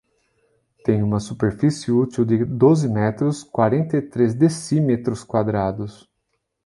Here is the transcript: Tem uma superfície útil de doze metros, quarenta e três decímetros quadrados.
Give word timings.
Tem 0.83 1.03
uma 1.03 1.19
superfície 1.19 1.91
útil 1.91 2.25
de 2.25 2.43
doze 2.43 2.87
metros, 2.89 3.43
quarenta 3.43 3.97
e 3.97 4.01
três 4.01 4.33
decímetros 4.33 5.23
quadrados. 5.23 6.09